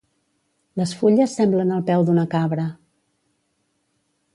[0.81, 2.69] Les fulles semblen el peu d'una cabra.